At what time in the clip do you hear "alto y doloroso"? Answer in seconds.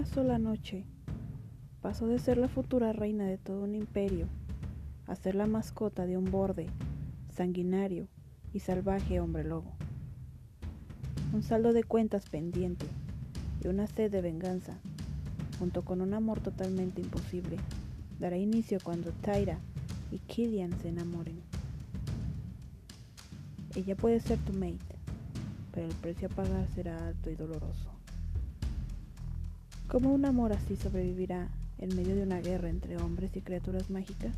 27.08-28.00